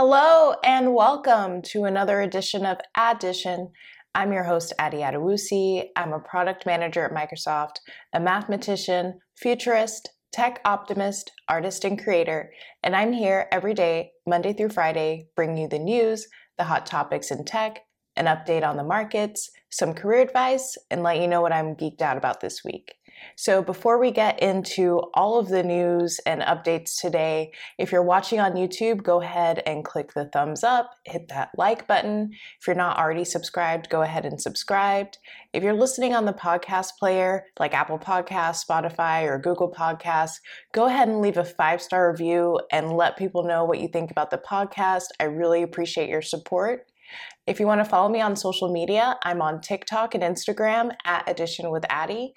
Hello 0.00 0.54
and 0.62 0.94
welcome 0.94 1.60
to 1.60 1.82
another 1.82 2.20
edition 2.20 2.64
of 2.64 2.78
Addition. 2.96 3.72
I'm 4.14 4.32
your 4.32 4.44
host, 4.44 4.72
Addy 4.78 4.98
Adewusi. 4.98 5.86
I'm 5.96 6.12
a 6.12 6.20
product 6.20 6.66
manager 6.66 7.04
at 7.04 7.10
Microsoft, 7.10 7.80
a 8.12 8.20
mathematician, 8.20 9.18
futurist, 9.36 10.08
tech 10.32 10.60
optimist, 10.64 11.32
artist, 11.48 11.84
and 11.84 12.00
creator, 12.00 12.52
and 12.84 12.94
I'm 12.94 13.12
here 13.12 13.48
every 13.50 13.74
day, 13.74 14.12
Monday 14.24 14.52
through 14.52 14.68
Friday, 14.68 15.30
bringing 15.34 15.64
you 15.64 15.68
the 15.68 15.80
news, 15.80 16.28
the 16.58 16.64
hot 16.64 16.86
topics 16.86 17.32
in 17.32 17.44
tech, 17.44 17.80
an 18.14 18.26
update 18.26 18.62
on 18.62 18.76
the 18.76 18.84
markets, 18.84 19.50
some 19.70 19.94
career 19.94 20.20
advice, 20.20 20.78
and 20.92 21.02
let 21.02 21.20
you 21.20 21.26
know 21.26 21.40
what 21.40 21.52
I'm 21.52 21.74
geeked 21.74 22.02
out 22.02 22.16
about 22.16 22.40
this 22.40 22.62
week. 22.64 22.94
So, 23.36 23.62
before 23.62 23.98
we 23.98 24.10
get 24.10 24.42
into 24.42 25.00
all 25.14 25.38
of 25.38 25.48
the 25.48 25.62
news 25.62 26.20
and 26.26 26.42
updates 26.42 27.00
today, 27.00 27.52
if 27.78 27.92
you're 27.92 28.02
watching 28.02 28.40
on 28.40 28.52
YouTube, 28.52 29.02
go 29.02 29.20
ahead 29.20 29.62
and 29.66 29.84
click 29.84 30.12
the 30.14 30.26
thumbs 30.26 30.64
up, 30.64 30.90
hit 31.04 31.28
that 31.28 31.50
like 31.56 31.86
button. 31.86 32.30
If 32.60 32.66
you're 32.66 32.76
not 32.76 32.98
already 32.98 33.24
subscribed, 33.24 33.90
go 33.90 34.02
ahead 34.02 34.24
and 34.24 34.40
subscribe. 34.40 35.08
If 35.52 35.62
you're 35.62 35.72
listening 35.72 36.14
on 36.14 36.24
the 36.24 36.32
podcast 36.32 36.98
player 36.98 37.46
like 37.58 37.74
Apple 37.74 37.98
Podcasts, 37.98 38.64
Spotify, 38.66 39.24
or 39.24 39.38
Google 39.38 39.72
Podcasts, 39.72 40.40
go 40.72 40.86
ahead 40.86 41.08
and 41.08 41.20
leave 41.20 41.36
a 41.36 41.44
five 41.44 41.80
star 41.80 42.10
review 42.10 42.60
and 42.70 42.92
let 42.92 43.16
people 43.16 43.44
know 43.44 43.64
what 43.64 43.80
you 43.80 43.88
think 43.88 44.10
about 44.10 44.30
the 44.30 44.38
podcast. 44.38 45.06
I 45.20 45.24
really 45.24 45.62
appreciate 45.62 46.08
your 46.08 46.22
support. 46.22 46.86
If 47.46 47.60
you 47.60 47.66
want 47.66 47.80
to 47.80 47.88
follow 47.88 48.08
me 48.08 48.20
on 48.20 48.36
social 48.36 48.72
media, 48.72 49.16
I'm 49.22 49.40
on 49.40 49.60
TikTok 49.60 50.14
and 50.14 50.22
Instagram 50.22 50.92
at 51.04 51.28
Addition 51.28 51.70
with 51.70 51.84
Addy, 51.88 52.34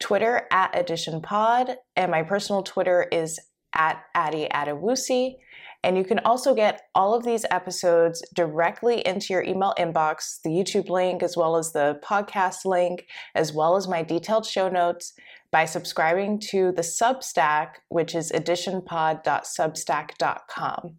Twitter 0.00 0.46
at 0.50 0.78
Addition 0.78 1.22
Pod, 1.22 1.76
and 1.96 2.10
my 2.10 2.22
personal 2.22 2.62
Twitter 2.62 3.06
is 3.10 3.40
at 3.74 4.02
Addy 4.14 4.48
Adewusi. 4.52 5.36
And 5.82 5.96
you 5.96 6.04
can 6.04 6.18
also 6.20 6.54
get 6.54 6.82
all 6.94 7.14
of 7.14 7.24
these 7.24 7.46
episodes 7.50 8.22
directly 8.34 9.00
into 9.06 9.32
your 9.32 9.42
email 9.42 9.72
inbox, 9.78 10.42
the 10.42 10.50
YouTube 10.50 10.90
link, 10.90 11.22
as 11.22 11.38
well 11.38 11.56
as 11.56 11.72
the 11.72 11.98
podcast 12.04 12.66
link, 12.66 13.06
as 13.34 13.54
well 13.54 13.76
as 13.76 13.88
my 13.88 14.02
detailed 14.02 14.44
show 14.44 14.68
notes 14.68 15.14
by 15.50 15.64
subscribing 15.64 16.38
to 16.50 16.70
the 16.72 16.82
Substack, 16.82 17.76
which 17.88 18.14
is 18.14 18.30
additionpod.substack.com. 18.32 20.96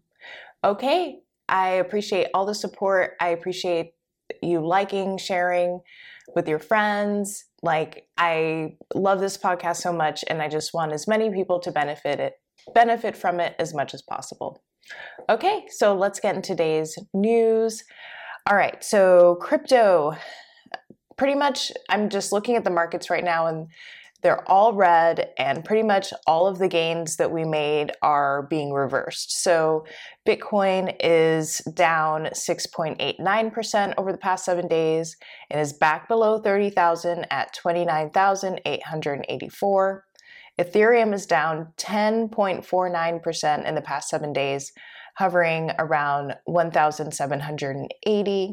Okay, 0.64 1.18
I 1.52 1.74
appreciate 1.74 2.28
all 2.34 2.46
the 2.46 2.54
support. 2.54 3.12
I 3.20 3.28
appreciate 3.28 3.92
you 4.42 4.66
liking, 4.66 5.18
sharing 5.18 5.80
with 6.34 6.48
your 6.48 6.58
friends. 6.58 7.44
Like 7.62 8.08
I 8.16 8.76
love 8.94 9.20
this 9.20 9.36
podcast 9.36 9.76
so 9.76 9.92
much 9.92 10.24
and 10.28 10.42
I 10.42 10.48
just 10.48 10.74
want 10.74 10.92
as 10.92 11.06
many 11.06 11.30
people 11.30 11.60
to 11.60 11.70
benefit 11.70 12.18
it 12.18 12.34
benefit 12.74 13.16
from 13.16 13.40
it 13.40 13.54
as 13.58 13.74
much 13.74 13.94
as 13.94 14.02
possible. 14.02 14.62
Okay, 15.28 15.64
so 15.68 15.94
let's 15.94 16.20
get 16.20 16.34
into 16.34 16.48
today's 16.48 16.98
news. 17.14 17.84
All 18.48 18.56
right, 18.56 18.82
so 18.82 19.36
crypto 19.40 20.14
pretty 21.16 21.34
much 21.34 21.70
I'm 21.88 22.08
just 22.08 22.32
looking 22.32 22.56
at 22.56 22.64
the 22.64 22.70
markets 22.70 23.10
right 23.10 23.24
now 23.24 23.46
and 23.46 23.68
they're 24.22 24.48
all 24.48 24.72
red, 24.72 25.30
and 25.36 25.64
pretty 25.64 25.82
much 25.82 26.12
all 26.26 26.46
of 26.46 26.58
the 26.58 26.68
gains 26.68 27.16
that 27.16 27.32
we 27.32 27.44
made 27.44 27.90
are 28.02 28.44
being 28.44 28.72
reversed. 28.72 29.42
So 29.42 29.84
Bitcoin 30.26 30.94
is 31.00 31.58
down 31.74 32.26
6.89% 32.26 33.94
over 33.98 34.12
the 34.12 34.18
past 34.18 34.44
seven 34.44 34.68
days 34.68 35.16
and 35.50 35.60
is 35.60 35.72
back 35.72 36.06
below 36.08 36.40
30,000 36.40 37.26
at 37.30 37.52
29,884. 37.54 40.04
Ethereum 40.60 41.14
is 41.14 41.24
down 41.26 41.72
10.49% 41.76 43.66
in 43.66 43.74
the 43.74 43.80
past 43.80 44.08
seven 44.08 44.32
days, 44.32 44.70
hovering 45.16 45.72
around 45.78 46.36
1,780 46.44 48.52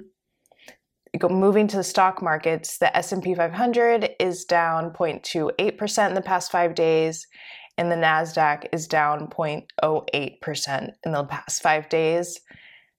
moving 1.29 1.67
to 1.67 1.77
the 1.77 1.83
stock 1.83 2.21
markets, 2.21 2.77
the 2.77 2.95
S&P 2.95 3.33
500 3.33 4.11
is 4.19 4.45
down 4.45 4.91
0.28% 4.91 6.07
in 6.07 6.13
the 6.13 6.21
past 6.21 6.51
5 6.51 6.75
days 6.75 7.25
and 7.77 7.91
the 7.91 7.95
Nasdaq 7.95 8.65
is 8.73 8.87
down 8.87 9.27
0.08% 9.27 10.89
in 11.05 11.11
the 11.11 11.23
past 11.23 11.61
5 11.61 11.89
days. 11.89 12.39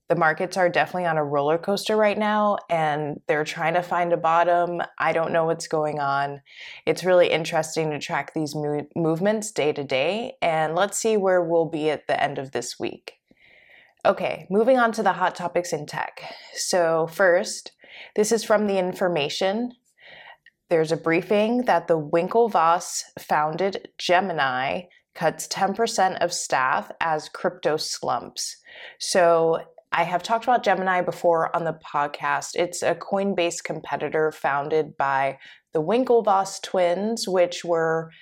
The 0.09 0.17
markets 0.17 0.57
are 0.57 0.69
definitely 0.69 1.07
on 1.07 1.19
a 1.19 1.25
roller 1.25 1.57
coaster 1.57 1.97
right 1.97 2.19
now 2.19 2.59
and 2.69 3.21
they're 3.29 3.45
trying 3.45 3.75
to 3.75 3.83
find 3.83 4.13
a 4.13 4.17
bottom. 4.17 4.83
I 4.99 5.13
don't 5.13 5.33
know 5.33 5.45
what's 5.45 5.69
going 5.69 6.01
on. 6.01 6.41
It's 6.85 7.05
really 7.05 7.31
interesting 7.31 7.91
to 7.91 8.01
track 8.01 8.35
these 8.35 8.55
mo- 8.57 8.89
movements 8.97 9.53
day 9.53 9.73
to 9.73 9.85
day 9.85 10.33
and 10.43 10.75
let's 10.75 10.99
see 10.99 11.17
where 11.17 11.45
we'll 11.45 11.69
be 11.69 11.91
at 11.91 12.09
the 12.09 12.21
end 12.21 12.39
of 12.39 12.51
this 12.51 12.77
week. 12.77 13.21
Okay, 14.05 14.47
moving 14.51 14.79
on 14.79 14.91
to 14.93 15.03
the 15.03 15.13
hot 15.13 15.37
topics 15.37 15.73
in 15.73 15.87
tech. 15.87 16.23
So, 16.55 17.07
first, 17.07 17.73
this 18.17 18.33
is 18.33 18.45
from 18.45 18.67
the 18.67 18.79
information. 18.79 19.73
There's 20.69 20.93
a 20.93 20.97
briefing 20.97 21.65
that 21.65 21.89
the 21.89 21.99
Winklevoss 21.99 23.03
founded 23.19 23.89
Gemini 23.99 24.83
cuts 25.15 25.49
10% 25.49 26.19
of 26.23 26.33
staff 26.33 26.91
as 27.01 27.29
crypto 27.29 27.77
slumps. 27.77 28.57
So 28.99 29.61
I 29.93 30.05
have 30.05 30.23
talked 30.23 30.45
about 30.45 30.63
Gemini 30.63 31.01
before 31.01 31.55
on 31.55 31.65
the 31.65 31.79
podcast. 31.93 32.51
It's 32.55 32.83
a 32.83 32.95
Coinbase 32.95 33.63
competitor 33.65 34.31
founded 34.31 34.97
by 34.97 35.39
the 35.73 35.83
Winklevoss 35.83 36.63
twins, 36.63 37.27
which 37.27 37.65
were, 37.65 38.13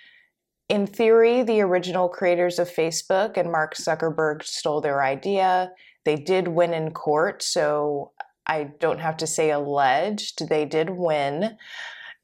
in 0.70 0.86
theory, 0.86 1.42
the 1.42 1.60
original 1.60 2.08
creators 2.08 2.58
of 2.58 2.70
Facebook, 2.70 3.36
and 3.36 3.52
Mark 3.52 3.74
Zuckerberg 3.74 4.42
stole 4.42 4.80
their 4.80 5.02
idea. 5.02 5.70
They 6.06 6.16
did 6.16 6.48
win 6.48 6.72
in 6.72 6.92
court, 6.92 7.42
so 7.42 8.12
I 8.48 8.70
don't 8.80 9.00
have 9.00 9.16
to 9.18 9.26
say 9.26 9.50
alleged, 9.50 10.48
they 10.48 10.64
did 10.64 10.90
win. 10.90 11.56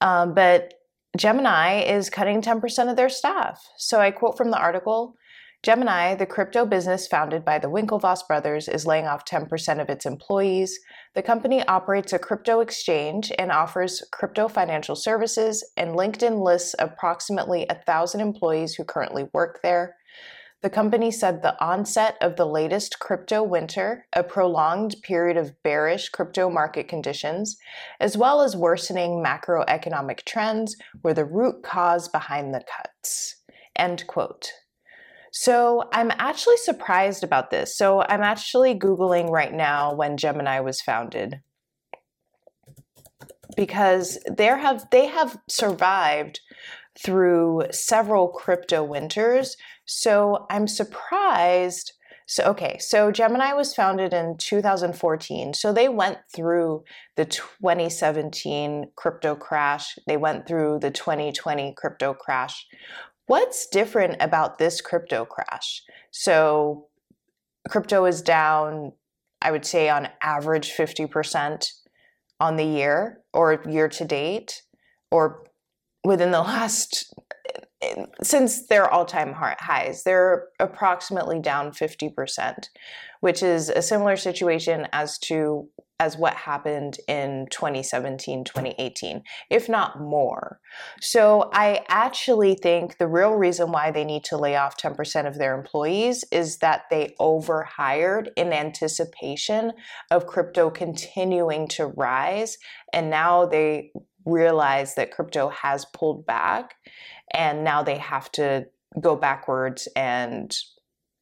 Um, 0.00 0.34
but 0.34 0.74
Gemini 1.16 1.82
is 1.82 2.10
cutting 2.10 2.42
10% 2.42 2.90
of 2.90 2.96
their 2.96 3.08
staff. 3.08 3.62
So 3.76 4.00
I 4.00 4.10
quote 4.10 4.36
from 4.36 4.50
the 4.50 4.58
article 4.58 5.16
Gemini, 5.64 6.14
the 6.14 6.26
crypto 6.26 6.66
business 6.66 7.06
founded 7.06 7.42
by 7.42 7.58
the 7.58 7.70
Winklevoss 7.70 8.28
brothers, 8.28 8.68
is 8.68 8.84
laying 8.84 9.06
off 9.06 9.24
10% 9.24 9.80
of 9.80 9.88
its 9.88 10.04
employees. 10.04 10.78
The 11.14 11.22
company 11.22 11.66
operates 11.66 12.12
a 12.12 12.18
crypto 12.18 12.60
exchange 12.60 13.32
and 13.38 13.50
offers 13.50 14.02
crypto 14.12 14.46
financial 14.46 14.94
services, 14.94 15.64
and 15.78 15.92
LinkedIn 15.92 16.44
lists 16.44 16.74
approximately 16.78 17.64
1,000 17.70 18.20
employees 18.20 18.74
who 18.74 18.84
currently 18.84 19.30
work 19.32 19.60
there. 19.62 19.96
The 20.64 20.70
company 20.70 21.10
said 21.10 21.42
the 21.42 21.62
onset 21.62 22.16
of 22.22 22.36
the 22.36 22.46
latest 22.46 22.98
crypto 22.98 23.42
winter, 23.42 24.06
a 24.14 24.22
prolonged 24.22 24.96
period 25.02 25.36
of 25.36 25.62
bearish 25.62 26.08
crypto 26.08 26.48
market 26.48 26.88
conditions, 26.88 27.58
as 28.00 28.16
well 28.16 28.40
as 28.40 28.56
worsening 28.56 29.22
macroeconomic 29.22 30.24
trends 30.24 30.74
were 31.02 31.12
the 31.12 31.26
root 31.26 31.62
cause 31.62 32.08
behind 32.08 32.54
the 32.54 32.64
cuts. 32.64 33.42
End 33.76 34.06
quote. 34.06 34.52
So 35.32 35.86
I'm 35.92 36.10
actually 36.12 36.56
surprised 36.56 37.22
about 37.22 37.50
this. 37.50 37.76
So 37.76 38.00
I'm 38.00 38.22
actually 38.22 38.74
Googling 38.74 39.28
right 39.28 39.52
now 39.52 39.94
when 39.94 40.16
Gemini 40.16 40.60
was 40.60 40.80
founded. 40.80 41.42
Because 43.54 44.18
there 44.24 44.56
have 44.56 44.88
they 44.90 45.08
have 45.08 45.36
survived 45.46 46.40
through 46.98 47.64
several 47.70 48.28
crypto 48.28 48.82
winters. 48.82 49.56
So 49.84 50.46
I'm 50.50 50.66
surprised. 50.66 51.92
So, 52.26 52.44
okay, 52.44 52.78
so 52.78 53.10
Gemini 53.10 53.52
was 53.52 53.74
founded 53.74 54.14
in 54.14 54.36
2014. 54.38 55.54
So 55.54 55.72
they 55.72 55.88
went 55.88 56.18
through 56.34 56.84
the 57.16 57.26
2017 57.26 58.90
crypto 58.96 59.34
crash, 59.34 59.98
they 60.06 60.16
went 60.16 60.46
through 60.46 60.78
the 60.80 60.90
2020 60.90 61.74
crypto 61.76 62.14
crash. 62.14 62.66
What's 63.26 63.66
different 63.66 64.16
about 64.20 64.58
this 64.58 64.80
crypto 64.80 65.24
crash? 65.24 65.82
So, 66.10 66.88
crypto 67.68 68.04
is 68.04 68.20
down, 68.20 68.92
I 69.40 69.50
would 69.50 69.64
say, 69.64 69.88
on 69.88 70.08
average 70.22 70.72
50% 70.72 71.70
on 72.40 72.56
the 72.56 72.64
year 72.64 73.20
or 73.32 73.62
year 73.66 73.88
to 73.88 74.04
date, 74.04 74.62
or 75.10 75.44
within 76.04 76.32
the 76.32 76.40
last 76.42 77.13
since 78.22 78.66
their 78.66 78.90
all-time 78.90 79.32
highs 79.32 80.04
they're 80.04 80.48
approximately 80.60 81.40
down 81.40 81.70
50% 81.70 82.68
which 83.20 83.42
is 83.42 83.70
a 83.70 83.80
similar 83.80 84.16
situation 84.16 84.86
as 84.92 85.18
to 85.18 85.68
as 86.00 86.18
what 86.18 86.34
happened 86.34 86.98
in 87.06 87.46
2017 87.50 88.44
2018 88.44 89.22
if 89.48 89.68
not 89.68 90.00
more. 90.00 90.60
So 91.00 91.50
i 91.52 91.84
actually 91.88 92.54
think 92.56 92.98
the 92.98 93.06
real 93.06 93.32
reason 93.32 93.70
why 93.70 93.90
they 93.90 94.04
need 94.04 94.24
to 94.24 94.36
lay 94.36 94.56
off 94.56 94.76
10% 94.76 95.26
of 95.26 95.38
their 95.38 95.56
employees 95.56 96.24
is 96.32 96.58
that 96.58 96.82
they 96.90 97.14
overhired 97.18 98.30
in 98.36 98.52
anticipation 98.52 99.72
of 100.10 100.26
crypto 100.26 100.68
continuing 100.70 101.68
to 101.68 101.86
rise 101.86 102.58
and 102.92 103.08
now 103.08 103.46
they 103.46 103.92
realize 104.26 104.94
that 104.94 105.12
crypto 105.12 105.48
has 105.50 105.86
pulled 105.94 106.26
back 106.26 106.74
and 107.34 107.64
now 107.64 107.82
they 107.82 107.98
have 107.98 108.30
to 108.32 108.66
go 109.00 109.16
backwards 109.16 109.88
and 109.96 110.56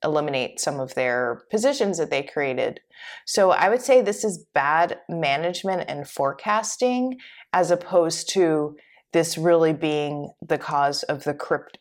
eliminate 0.05 0.61
some 0.61 0.81
of 0.81 0.95
their 0.95 1.43
positions 1.51 1.99
that 1.99 2.11
they 2.11 2.23
created. 2.23 2.81
So 3.27 3.51
I 3.51 3.69
would 3.69 3.83
say 3.83 4.01
this 4.01 4.25
is 4.25 4.47
bad 4.55 4.99
management 5.09 5.85
and 5.89 6.09
forecasting 6.09 7.19
as 7.53 7.71
opposed 7.71 8.29
to 8.31 8.77
this 9.13 9.39
really 9.39 9.73
being 9.73 10.31
the 10.47 10.59
cause 10.59 11.03
of 11.05 11.25
the 11.25 11.35
crypto. 11.35 11.79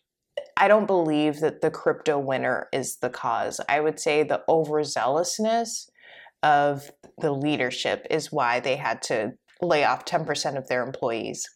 I 0.58 0.68
don't 0.68 0.86
believe 0.86 1.40
that 1.40 1.62
the 1.62 1.72
crypto 1.72 2.20
winter 2.20 2.68
is 2.72 2.98
the 2.98 3.10
cause. 3.10 3.60
I 3.68 3.80
would 3.80 4.00
say 4.00 4.24
the 4.24 4.44
overzealousness 4.48 5.90
of 6.44 6.92
the 7.18 7.32
leadership 7.32 8.06
is 8.10 8.32
why 8.32 8.60
they 8.60 8.76
had 8.76 9.02
to 9.04 9.34
lay 9.62 9.84
off 9.84 10.06
10% 10.06 10.58
of 10.58 10.68
their 10.68 10.84
employees. 10.84 11.50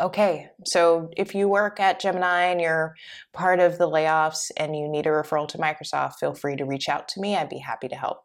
Okay, 0.00 0.48
so 0.64 1.10
if 1.16 1.34
you 1.34 1.48
work 1.48 1.78
at 1.78 2.00
Gemini 2.00 2.46
and 2.46 2.60
you're 2.60 2.96
part 3.32 3.60
of 3.60 3.78
the 3.78 3.88
layoffs 3.88 4.50
and 4.56 4.76
you 4.76 4.88
need 4.88 5.06
a 5.06 5.10
referral 5.10 5.46
to 5.48 5.58
Microsoft, 5.58 6.14
feel 6.18 6.34
free 6.34 6.56
to 6.56 6.64
reach 6.64 6.88
out 6.88 7.08
to 7.08 7.20
me. 7.20 7.36
I'd 7.36 7.48
be 7.48 7.58
happy 7.58 7.88
to 7.88 7.94
help. 7.94 8.24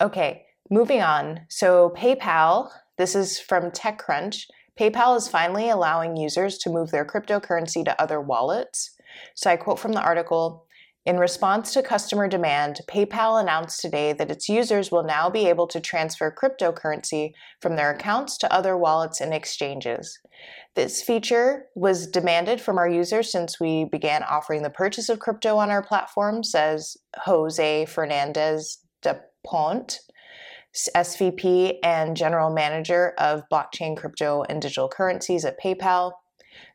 Okay, 0.00 0.46
moving 0.70 1.02
on. 1.02 1.40
So, 1.48 1.92
PayPal, 1.96 2.70
this 2.96 3.14
is 3.14 3.38
from 3.38 3.70
TechCrunch. 3.70 4.44
PayPal 4.78 5.16
is 5.16 5.28
finally 5.28 5.68
allowing 5.68 6.16
users 6.16 6.58
to 6.58 6.70
move 6.70 6.90
their 6.90 7.04
cryptocurrency 7.04 7.84
to 7.84 8.00
other 8.00 8.20
wallets. 8.20 8.96
So, 9.34 9.50
I 9.50 9.56
quote 9.56 9.78
from 9.78 9.92
the 9.92 10.02
article 10.02 10.65
in 11.06 11.18
response 11.18 11.72
to 11.72 11.84
customer 11.84 12.26
demand, 12.26 12.80
PayPal 12.88 13.40
announced 13.40 13.80
today 13.80 14.12
that 14.14 14.30
its 14.30 14.48
users 14.48 14.90
will 14.90 15.04
now 15.04 15.30
be 15.30 15.46
able 15.46 15.68
to 15.68 15.80
transfer 15.80 16.34
cryptocurrency 16.36 17.30
from 17.62 17.76
their 17.76 17.92
accounts 17.92 18.36
to 18.38 18.52
other 18.52 18.76
wallets 18.76 19.20
and 19.20 19.32
exchanges. 19.32 20.18
This 20.74 21.00
feature 21.00 21.66
was 21.76 22.08
demanded 22.08 22.60
from 22.60 22.76
our 22.76 22.88
users 22.88 23.30
since 23.30 23.60
we 23.60 23.84
began 23.84 24.24
offering 24.24 24.62
the 24.62 24.70
purchase 24.70 25.08
of 25.08 25.20
crypto 25.20 25.56
on 25.56 25.70
our 25.70 25.82
platform, 25.82 26.42
says 26.42 26.96
Jose 27.18 27.86
Fernandez 27.86 28.78
da 29.00 29.14
Ponte, 29.46 30.00
SVP 30.96 31.78
and 31.84 32.16
General 32.16 32.50
Manager 32.52 33.14
of 33.18 33.44
Blockchain, 33.50 33.96
Crypto, 33.96 34.42
and 34.48 34.60
Digital 34.60 34.88
Currencies 34.88 35.44
at 35.44 35.58
PayPal. 35.60 36.12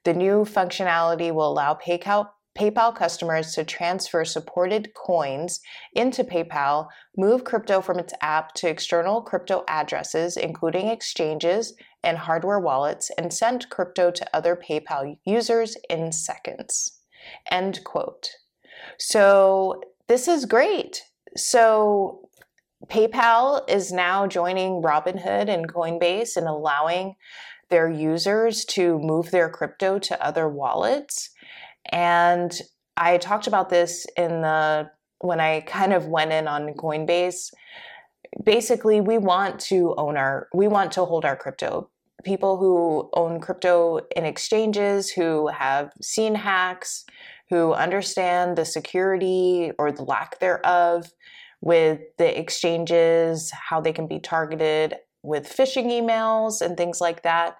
The 0.05 0.13
new 0.13 0.45
functionality 0.45 1.33
will 1.33 1.51
allow 1.51 1.75
PayPal 1.75 2.29
PayPal 2.57 2.93
customers 2.93 3.53
to 3.53 3.63
transfer 3.63 4.25
supported 4.25 4.93
coins 4.93 5.61
into 5.93 6.23
PayPal, 6.23 6.87
move 7.15 7.43
crypto 7.43 7.81
from 7.81 7.97
its 7.97 8.13
app 8.21 8.53
to 8.55 8.67
external 8.67 9.21
crypto 9.21 9.63
addresses, 9.67 10.35
including 10.37 10.87
exchanges 10.87 11.73
and 12.03 12.17
hardware 12.17 12.59
wallets, 12.59 13.09
and 13.17 13.33
send 13.33 13.69
crypto 13.69 14.11
to 14.11 14.35
other 14.35 14.55
PayPal 14.55 15.17
users 15.25 15.77
in 15.89 16.11
seconds. 16.11 16.99
End 17.49 17.81
quote. 17.85 18.31
So, 18.99 19.81
this 20.07 20.27
is 20.27 20.45
great. 20.45 21.03
So, 21.37 22.29
PayPal 22.87 23.69
is 23.69 23.91
now 23.91 24.27
joining 24.27 24.81
Robinhood 24.81 25.47
and 25.49 25.71
Coinbase 25.71 26.35
and 26.35 26.47
allowing 26.47 27.15
their 27.69 27.89
users 27.89 28.65
to 28.65 28.99
move 28.99 29.31
their 29.31 29.49
crypto 29.49 29.97
to 29.99 30.25
other 30.25 30.49
wallets. 30.49 31.29
And 31.89 32.53
I 32.97 33.17
talked 33.17 33.47
about 33.47 33.69
this 33.69 34.05
in 34.17 34.41
the 34.41 34.89
when 35.19 35.39
I 35.39 35.61
kind 35.61 35.93
of 35.93 36.07
went 36.07 36.31
in 36.31 36.47
on 36.47 36.73
Coinbase. 36.73 37.51
Basically, 38.43 39.01
we 39.01 39.17
want 39.17 39.59
to 39.61 39.93
own 39.97 40.17
our 40.17 40.47
we 40.53 40.67
want 40.67 40.91
to 40.93 41.05
hold 41.05 41.25
our 41.25 41.35
crypto. 41.35 41.89
People 42.23 42.57
who 42.57 43.09
own 43.13 43.39
crypto 43.39 44.01
in 44.15 44.25
exchanges 44.25 45.09
who 45.09 45.47
have 45.47 45.91
seen 46.01 46.35
hacks, 46.35 47.03
who 47.49 47.73
understand 47.73 48.57
the 48.57 48.65
security 48.65 49.71
or 49.79 49.91
the 49.91 50.03
lack 50.03 50.39
thereof 50.39 51.11
with 51.61 52.01
the 52.17 52.39
exchanges, 52.39 53.51
how 53.51 53.81
they 53.81 53.93
can 53.93 54.07
be 54.07 54.19
targeted 54.19 54.95
with 55.23 55.47
phishing 55.47 55.87
emails 55.87 56.61
and 56.61 56.77
things 56.77 57.01
like 57.01 57.23
that 57.23 57.55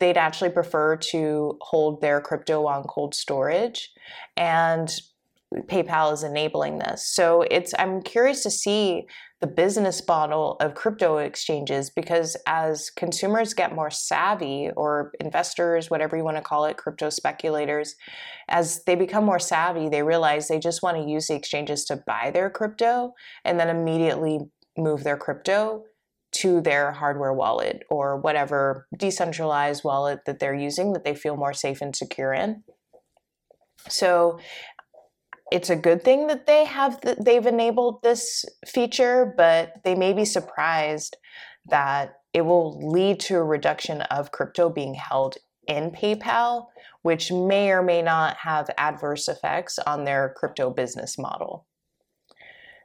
they'd 0.00 0.16
actually 0.16 0.50
prefer 0.50 0.96
to 0.96 1.58
hold 1.60 2.00
their 2.00 2.20
crypto 2.20 2.66
on 2.66 2.84
cold 2.84 3.14
storage 3.14 3.90
and 4.36 4.90
PayPal 5.54 6.12
is 6.12 6.22
enabling 6.22 6.78
this. 6.78 7.06
So 7.06 7.42
it's 7.50 7.72
I'm 7.78 8.02
curious 8.02 8.42
to 8.42 8.50
see 8.50 9.06
the 9.40 9.46
business 9.46 10.02
model 10.06 10.56
of 10.60 10.74
crypto 10.74 11.18
exchanges 11.18 11.90
because 11.90 12.36
as 12.46 12.90
consumers 12.90 13.54
get 13.54 13.74
more 13.74 13.90
savvy 13.90 14.70
or 14.76 15.12
investors 15.20 15.90
whatever 15.90 16.16
you 16.16 16.24
want 16.24 16.36
to 16.36 16.42
call 16.42 16.64
it 16.64 16.76
crypto 16.76 17.08
speculators 17.08 17.94
as 18.48 18.82
they 18.84 18.96
become 18.96 19.24
more 19.24 19.38
savvy 19.38 19.88
they 19.88 20.02
realize 20.02 20.48
they 20.48 20.58
just 20.58 20.82
want 20.82 20.96
to 20.96 21.08
use 21.08 21.28
the 21.28 21.34
exchanges 21.34 21.84
to 21.84 22.02
buy 22.04 22.32
their 22.32 22.50
crypto 22.50 23.14
and 23.44 23.60
then 23.60 23.68
immediately 23.68 24.40
move 24.76 25.04
their 25.04 25.16
crypto 25.16 25.84
to 26.38 26.60
their 26.60 26.92
hardware 26.92 27.32
wallet 27.32 27.82
or 27.90 28.16
whatever 28.16 28.86
decentralized 28.96 29.84
wallet 29.84 30.20
that 30.26 30.38
they're 30.38 30.54
using 30.54 30.92
that 30.92 31.04
they 31.04 31.14
feel 31.14 31.36
more 31.36 31.52
safe 31.52 31.80
and 31.80 31.94
secure 31.94 32.32
in. 32.32 32.62
So 33.88 34.38
it's 35.50 35.70
a 35.70 35.76
good 35.76 36.04
thing 36.04 36.26
that 36.26 36.46
they 36.46 36.64
have 36.64 37.00
that 37.02 37.24
they've 37.24 37.46
enabled 37.46 38.02
this 38.02 38.44
feature, 38.66 39.32
but 39.36 39.74
they 39.84 39.94
may 39.94 40.12
be 40.12 40.24
surprised 40.24 41.16
that 41.66 42.14
it 42.34 42.42
will 42.42 42.90
lead 42.90 43.20
to 43.20 43.36
a 43.36 43.42
reduction 43.42 44.02
of 44.02 44.32
crypto 44.32 44.68
being 44.68 44.94
held 44.94 45.36
in 45.66 45.90
PayPal, 45.90 46.66
which 47.02 47.30
may 47.30 47.70
or 47.70 47.82
may 47.82 48.02
not 48.02 48.36
have 48.38 48.70
adverse 48.78 49.28
effects 49.28 49.78
on 49.78 50.04
their 50.04 50.34
crypto 50.36 50.70
business 50.70 51.18
model. 51.18 51.66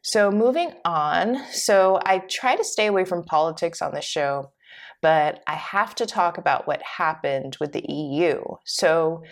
So, 0.05 0.29
moving 0.29 0.73
on. 0.83 1.37
So, 1.51 1.97
I 2.05 2.19
try 2.29 2.57
to 2.57 2.63
stay 2.63 2.87
away 2.87 3.05
from 3.05 3.23
politics 3.23 3.81
on 3.81 3.93
the 3.93 4.01
show, 4.01 4.51
but 5.01 5.41
I 5.47 5.55
have 5.55 5.95
to 5.95 6.05
talk 6.05 6.37
about 6.37 6.67
what 6.67 6.81
happened 6.83 7.55
with 7.61 7.71
the 7.71 7.85
EU. 7.89 8.41
So, 8.65 9.23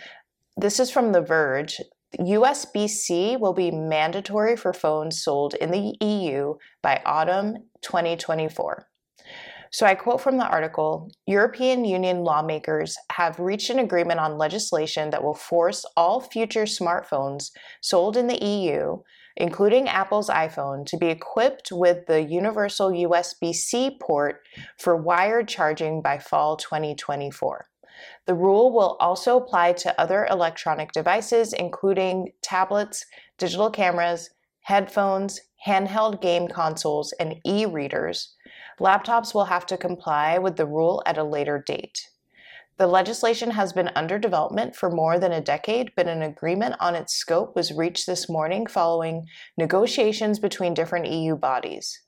this 0.56 0.80
is 0.80 0.90
from 0.90 1.12
The 1.12 1.20
Verge. 1.20 1.78
USB 2.18 2.88
C 2.88 3.36
will 3.36 3.52
be 3.52 3.70
mandatory 3.70 4.56
for 4.56 4.72
phones 4.72 5.22
sold 5.22 5.52
in 5.54 5.70
the 5.70 5.94
EU 6.00 6.54
by 6.82 7.02
autumn 7.04 7.56
2024. 7.82 8.86
So 9.70 9.86
I 9.86 9.94
quote 9.94 10.20
from 10.20 10.36
the 10.36 10.46
article 10.46 11.10
European 11.26 11.86
Union 11.86 12.24
lawmakers 12.24 12.94
have 13.10 13.40
reached 13.40 13.70
an 13.70 13.78
agreement 13.78 14.20
on 14.20 14.36
legislation 14.36 15.08
that 15.10 15.24
will 15.24 15.34
force 15.34 15.86
all 15.96 16.20
future 16.20 16.64
smartphones 16.64 17.50
sold 17.80 18.18
in 18.18 18.26
the 18.26 18.44
EU 18.44 18.98
including 19.36 19.88
Apple's 19.88 20.28
iPhone, 20.28 20.86
to 20.86 20.96
be 20.96 21.08
equipped 21.08 21.70
with 21.72 22.06
the 22.06 22.22
universal 22.22 22.90
USB 22.90 23.54
C 23.54 23.98
port 24.00 24.42
for 24.78 24.96
wired 24.96 25.48
charging 25.48 26.02
by 26.02 26.18
fall 26.18 26.56
2024. 26.56 27.66
The 28.26 28.34
rule 28.34 28.72
will 28.72 28.96
also 29.00 29.36
apply 29.36 29.74
to 29.74 30.00
other 30.00 30.26
electronic 30.30 30.92
devices, 30.92 31.52
including 31.52 32.32
tablets, 32.42 33.04
digital 33.38 33.70
cameras, 33.70 34.30
headphones, 34.62 35.40
handheld 35.66 36.20
game 36.20 36.48
consoles, 36.48 37.12
and 37.12 37.36
e 37.44 37.66
readers. 37.66 38.34
Laptops 38.80 39.34
will 39.34 39.44
have 39.44 39.66
to 39.66 39.76
comply 39.76 40.38
with 40.38 40.56
the 40.56 40.66
rule 40.66 41.02
at 41.06 41.18
a 41.18 41.24
later 41.24 41.62
date. 41.64 42.08
The 42.78 42.86
legislation 42.86 43.50
has 43.50 43.72
been 43.72 43.90
under 43.94 44.18
development 44.18 44.74
for 44.74 44.90
more 44.90 45.18
than 45.18 45.32
a 45.32 45.40
decade, 45.40 45.92
but 45.94 46.08
an 46.08 46.22
agreement 46.22 46.74
on 46.80 46.94
its 46.94 47.14
scope 47.14 47.54
was 47.54 47.72
reached 47.72 48.06
this 48.06 48.28
morning 48.28 48.66
following 48.66 49.26
negotiations 49.58 50.38
between 50.38 50.74
different 50.74 51.06
EU 51.06 51.36
bodies. 51.36 52.00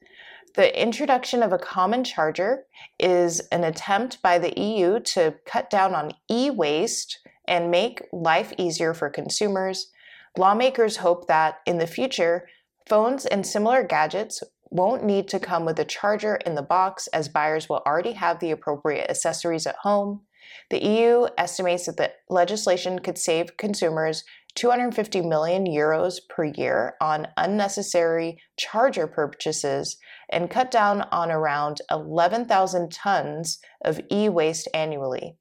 The 0.54 0.80
introduction 0.80 1.42
of 1.42 1.52
a 1.52 1.58
common 1.58 2.04
charger 2.04 2.64
is 2.98 3.40
an 3.52 3.64
attempt 3.64 4.22
by 4.22 4.38
the 4.38 4.58
EU 4.58 5.00
to 5.00 5.34
cut 5.44 5.68
down 5.68 5.94
on 5.94 6.12
e 6.30 6.48
waste 6.50 7.18
and 7.46 7.70
make 7.70 8.02
life 8.12 8.52
easier 8.56 8.94
for 8.94 9.10
consumers. 9.10 9.90
Lawmakers 10.38 10.96
hope 10.98 11.26
that 11.26 11.58
in 11.66 11.78
the 11.78 11.86
future, 11.86 12.48
phones 12.86 13.26
and 13.26 13.46
similar 13.46 13.82
gadgets 13.82 14.42
won't 14.70 15.04
need 15.04 15.28
to 15.28 15.38
come 15.38 15.64
with 15.64 15.78
a 15.78 15.84
charger 15.84 16.36
in 16.46 16.54
the 16.54 16.62
box 16.62 17.06
as 17.08 17.28
buyers 17.28 17.68
will 17.68 17.82
already 17.86 18.12
have 18.12 18.40
the 18.40 18.50
appropriate 18.50 19.10
accessories 19.10 19.66
at 19.66 19.76
home. 19.76 20.22
The 20.70 20.84
EU 20.84 21.26
estimates 21.38 21.86
that 21.86 21.96
the 21.96 22.12
legislation 22.28 22.98
could 22.98 23.18
save 23.18 23.56
consumers 23.56 24.24
250 24.54 25.22
million 25.22 25.66
euros 25.66 26.20
per 26.28 26.44
year 26.44 26.94
on 27.00 27.28
unnecessary 27.36 28.38
charger 28.56 29.06
purchases 29.06 29.96
and 30.30 30.50
cut 30.50 30.70
down 30.70 31.02
on 31.10 31.30
around 31.30 31.80
11,000 31.90 32.92
tons 32.92 33.58
of 33.84 34.00
e 34.10 34.28
waste 34.28 34.68
annually. 34.72 35.36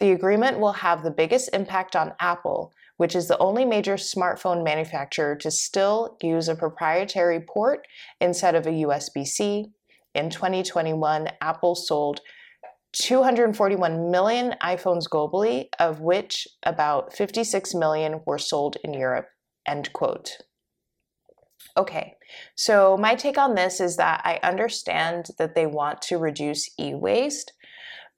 The 0.00 0.12
agreement 0.12 0.58
will 0.58 0.72
have 0.72 1.02
the 1.02 1.10
biggest 1.10 1.50
impact 1.52 1.96
on 1.96 2.14
Apple, 2.20 2.72
which 2.96 3.14
is 3.14 3.28
the 3.28 3.38
only 3.38 3.64
major 3.64 3.94
smartphone 3.94 4.64
manufacturer 4.64 5.36
to 5.36 5.50
still 5.50 6.16
use 6.20 6.48
a 6.48 6.54
proprietary 6.54 7.40
port 7.40 7.86
instead 8.20 8.54
of 8.54 8.66
a 8.66 8.70
USB 8.70 9.26
C. 9.26 9.70
In 10.14 10.28
2021, 10.28 11.28
Apple 11.40 11.74
sold 11.74 12.20
241 12.92 14.10
million 14.10 14.54
iPhones 14.62 15.08
globally, 15.08 15.68
of 15.78 16.00
which 16.00 16.46
about 16.62 17.14
56 17.14 17.74
million 17.74 18.20
were 18.26 18.38
sold 18.38 18.76
in 18.84 18.92
Europe. 18.92 19.28
End 19.66 19.92
quote. 19.92 20.38
Okay, 21.76 22.16
so 22.54 22.98
my 22.98 23.14
take 23.14 23.38
on 23.38 23.54
this 23.54 23.80
is 23.80 23.96
that 23.96 24.20
I 24.24 24.38
understand 24.46 25.28
that 25.38 25.54
they 25.54 25.66
want 25.66 26.02
to 26.02 26.18
reduce 26.18 26.68
e 26.78 26.94
waste, 26.94 27.52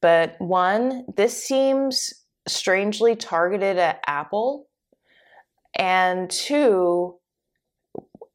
but 0.00 0.34
one, 0.38 1.04
this 1.16 1.40
seems 1.40 2.12
strangely 2.48 3.14
targeted 3.14 3.78
at 3.78 4.00
Apple. 4.06 4.66
And 5.78 6.28
two, 6.30 7.16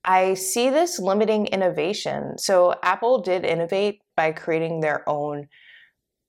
I 0.04 0.34
see 0.34 0.70
this 0.70 1.00
limiting 1.00 1.48
innovation. 1.48 2.38
So 2.38 2.76
Apple 2.82 3.22
did 3.22 3.46
innovate 3.46 4.02
by 4.16 4.32
creating 4.32 4.80
their 4.80 5.08
own 5.08 5.48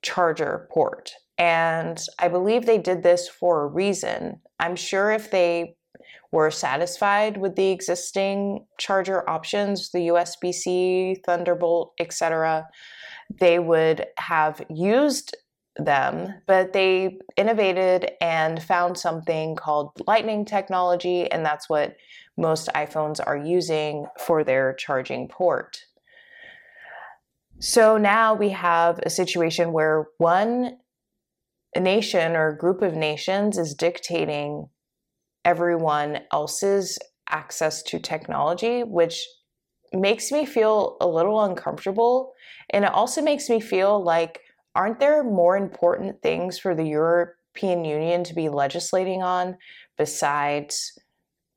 charger 0.03 0.69
port. 0.71 1.13
And 1.39 2.01
I 2.19 2.29
believe 2.29 2.67
they 2.67 2.79
did 2.79 3.03
this 3.03 3.29
for 3.29 3.63
a 3.63 3.67
reason. 3.67 4.41
I'm 4.59 4.77
sure 4.77 5.11
if 5.11 5.31
they 5.31 5.77
were 6.33 6.51
satisfied 6.51 7.37
with 7.37 7.57
the 7.57 7.71
existing 7.71 8.67
charger 8.79 9.29
options, 9.29 9.91
the 9.91 10.09
USB 10.09 10.53
C, 10.53 11.17
Thunderbolt, 11.27 11.93
etc., 11.99 12.69
they 13.39 13.59
would 13.59 14.07
have 14.19 14.63
used 14.69 15.37
them, 15.77 16.35
but 16.47 16.73
they 16.73 17.19
innovated 17.37 18.13
and 18.21 18.63
found 18.63 18.99
something 18.99 19.57
called 19.57 19.93
lightning 20.07 20.45
technology, 20.45 21.31
and 21.31 21.45
that's 21.45 21.69
what 21.69 21.97
most 22.37 22.69
iPhones 22.75 23.21
are 23.25 23.37
using 23.37 24.07
for 24.19 24.45
their 24.45 24.75
charging 24.75 25.29
port. 25.29 25.85
So 27.61 27.99
now 27.99 28.33
we 28.35 28.49
have 28.51 29.01
a 29.01 29.11
situation 29.11 29.73
where 29.73 30.07
one 30.17 30.79
nation 31.77 32.35
or 32.35 32.57
group 32.57 32.81
of 32.81 32.95
nations 32.95 33.59
is 33.59 33.75
dictating 33.75 34.69
everyone 35.45 36.21
else's 36.33 36.99
access 37.29 37.83
to 37.83 37.99
technology, 37.99 38.83
which 38.83 39.23
makes 39.93 40.33
me 40.33 40.47
feel 40.47 40.97
a 41.03 41.07
little 41.07 41.43
uncomfortable. 41.45 42.33
And 42.71 42.85
it 42.85 42.93
also 42.93 43.21
makes 43.21 43.51
me 43.51 43.61
feel 43.61 44.03
like, 44.03 44.41
aren't 44.75 44.99
there 44.99 45.23
more 45.23 45.57
important 45.57 46.23
things 46.23 46.59
for 46.59 46.75
the 46.75 46.87
European 46.87 47.85
Union 47.85 48.25
to 48.25 48.35
be 48.35 48.49
legislating 48.49 49.23
on 49.23 49.59
besides 49.99 50.99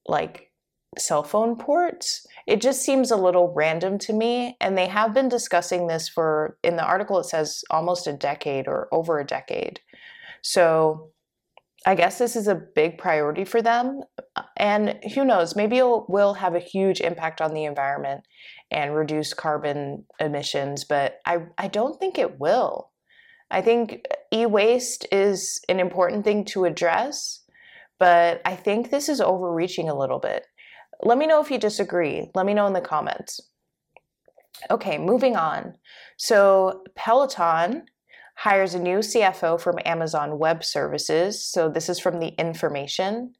like 0.05 0.51
cell 0.97 1.23
phone 1.23 1.57
ports. 1.57 2.25
It 2.47 2.62
just 2.62 2.83
seems 2.83 3.12
a 3.12 3.15
little 3.15 3.53
random 3.55 3.97
to 4.00 4.13
me. 4.13 4.57
And 4.59 4.77
they 4.77 4.88
have 4.88 5.13
been 5.13 5.29
discussing 5.29 5.88
this 5.88 6.09
for, 6.09 6.57
in 6.63 6.75
the 6.75 6.83
article, 6.83 7.19
it 7.19 7.25
says 7.25 7.63
almost 7.69 8.07
a 8.07 8.13
decade 8.13 8.67
or 8.67 8.88
over 8.91 9.19
a 9.19 9.25
decade. 9.25 9.79
So 10.41 11.12
I 11.85 11.95
guess 11.95 12.17
this 12.17 12.35
is 12.35 12.47
a 12.47 12.55
big 12.55 12.97
priority 12.97 13.43
for 13.43 13.62
them. 13.62 14.01
And 14.57 15.00
who 15.13 15.25
knows, 15.25 15.55
maybe 15.55 15.77
it 15.77 16.09
will 16.09 16.33
have 16.35 16.55
a 16.55 16.59
huge 16.59 17.01
impact 17.01 17.41
on 17.41 17.53
the 17.53 17.65
environment 17.65 18.23
and 18.71 18.95
reduce 18.95 19.33
carbon 19.33 20.05
emissions, 20.19 20.83
but 20.83 21.19
I, 21.25 21.43
I 21.57 21.67
don't 21.67 22.00
think 22.00 22.17
it 22.17 22.39
will. 22.39 22.89
I 23.51 23.62
think 23.62 24.05
e 24.33 24.45
waste 24.45 25.05
is 25.12 25.62
an 25.69 25.79
important 25.79 26.23
thing 26.23 26.45
to 26.45 26.65
address, 26.65 27.41
but 28.00 28.41
I 28.45 28.55
think 28.55 28.89
this 28.89 29.09
is 29.09 29.21
overreaching 29.21 29.89
a 29.89 29.97
little 29.97 30.19
bit. 30.19 30.45
Let 31.03 31.17
me 31.17 31.27
know 31.27 31.41
if 31.41 31.51
you 31.51 31.57
disagree. 31.57 32.29
Let 32.33 32.45
me 32.45 32.53
know 32.53 32.67
in 32.67 32.74
the 32.74 32.81
comments. 32.81 33.41
Okay, 34.72 34.98
moving 34.98 35.36
on. 35.36 35.75
So, 36.17 36.83
Peloton 36.95 37.83
hires 38.36 38.74
a 38.74 38.79
new 38.79 39.00
CFO 39.00 39.60
from 39.60 39.79
Amazon 39.86 40.39
Web 40.39 40.63
Services. 40.63 41.45
So, 41.45 41.69
this 41.69 41.89
is 41.89 42.00
from 42.00 42.19
the 42.19 42.29
information. 42.39 43.33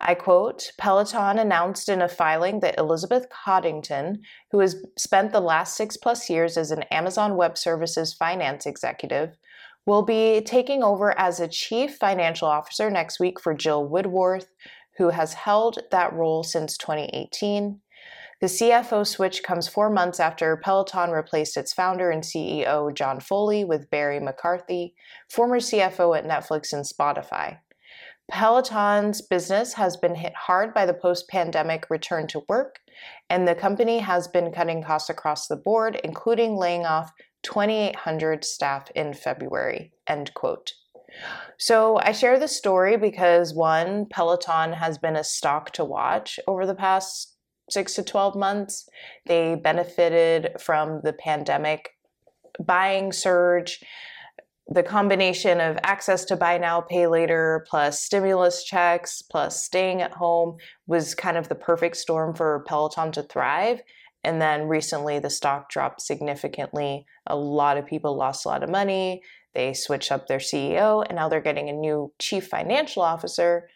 I 0.00 0.14
quote 0.14 0.72
Peloton 0.78 1.38
announced 1.38 1.88
in 1.88 2.02
a 2.02 2.08
filing 2.08 2.60
that 2.60 2.78
Elizabeth 2.78 3.26
Coddington, 3.30 4.22
who 4.50 4.58
has 4.58 4.84
spent 4.98 5.32
the 5.32 5.40
last 5.40 5.76
six 5.76 5.96
plus 5.96 6.28
years 6.28 6.56
as 6.56 6.70
an 6.70 6.82
Amazon 6.84 7.36
Web 7.36 7.56
Services 7.56 8.12
finance 8.12 8.66
executive, 8.66 9.36
will 9.86 10.02
be 10.02 10.40
taking 10.40 10.82
over 10.82 11.16
as 11.18 11.40
a 11.40 11.48
chief 11.48 11.96
financial 11.96 12.48
officer 12.48 12.90
next 12.90 13.20
week 13.20 13.38
for 13.38 13.54
Jill 13.54 13.86
Woodworth, 13.86 14.48
who 14.96 15.10
has 15.10 15.34
held 15.34 15.78
that 15.90 16.12
role 16.12 16.42
since 16.42 16.76
2018. 16.78 17.80
The 18.40 18.46
CFO 18.46 19.06
switch 19.06 19.42
comes 19.42 19.68
four 19.68 19.88
months 19.88 20.20
after 20.20 20.56
Peloton 20.56 21.10
replaced 21.10 21.56
its 21.56 21.72
founder 21.72 22.10
and 22.10 22.22
CEO 22.22 22.94
John 22.94 23.20
Foley 23.20 23.64
with 23.64 23.90
Barry 23.90 24.20
McCarthy, 24.20 24.94
former 25.30 25.60
CFO 25.60 26.18
at 26.18 26.26
Netflix 26.26 26.72
and 26.72 26.84
Spotify. 26.84 27.58
Peloton's 28.30 29.20
business 29.20 29.74
has 29.74 29.96
been 29.96 30.14
hit 30.14 30.34
hard 30.34 30.72
by 30.72 30.86
the 30.86 30.94
post 30.94 31.28
pandemic 31.28 31.86
return 31.90 32.26
to 32.28 32.42
work, 32.48 32.80
and 33.28 33.46
the 33.46 33.54
company 33.54 33.98
has 33.98 34.28
been 34.28 34.52
cutting 34.52 34.82
costs 34.82 35.10
across 35.10 35.46
the 35.46 35.56
board, 35.56 36.00
including 36.02 36.56
laying 36.56 36.86
off 36.86 37.12
2,800 37.42 38.44
staff 38.44 38.90
in 38.94 39.12
February. 39.12 39.92
End 40.06 40.32
quote. 40.34 40.72
So 41.58 41.98
I 42.02 42.12
share 42.12 42.38
this 42.38 42.56
story 42.56 42.96
because 42.96 43.54
one, 43.54 44.06
Peloton 44.10 44.72
has 44.72 44.98
been 44.98 45.16
a 45.16 45.24
stock 45.24 45.70
to 45.72 45.84
watch 45.84 46.38
over 46.46 46.66
the 46.66 46.74
past 46.74 47.36
six 47.70 47.94
to 47.94 48.02
12 48.02 48.36
months. 48.36 48.88
They 49.26 49.54
benefited 49.54 50.60
from 50.60 51.00
the 51.02 51.12
pandemic 51.12 51.90
buying 52.60 53.12
surge. 53.12 53.80
The 54.68 54.82
combination 54.82 55.60
of 55.60 55.78
access 55.82 56.24
to 56.26 56.36
buy 56.36 56.56
now, 56.56 56.80
pay 56.80 57.06
later, 57.06 57.66
plus 57.68 58.02
stimulus 58.02 58.64
checks, 58.64 59.20
plus 59.22 59.62
staying 59.62 60.00
at 60.00 60.12
home 60.12 60.56
was 60.86 61.14
kind 61.14 61.36
of 61.36 61.48
the 61.48 61.54
perfect 61.54 61.96
storm 61.96 62.34
for 62.34 62.64
Peloton 62.66 63.12
to 63.12 63.22
thrive. 63.22 63.82
And 64.24 64.40
then 64.40 64.68
recently, 64.68 65.18
the 65.18 65.28
stock 65.28 65.68
dropped 65.68 66.00
significantly. 66.00 67.04
A 67.26 67.36
lot 67.36 67.76
of 67.76 67.84
people 67.86 68.16
lost 68.16 68.46
a 68.46 68.48
lot 68.48 68.62
of 68.62 68.70
money. 68.70 69.22
They 69.54 69.72
switched 69.72 70.12
up 70.12 70.26
their 70.26 70.38
CEO 70.38 71.04
and 71.06 71.16
now 71.16 71.28
they're 71.28 71.40
getting 71.40 71.68
a 71.68 71.72
new 71.72 72.12
chief 72.18 72.48
financial 72.48 73.02
officer 73.02 73.68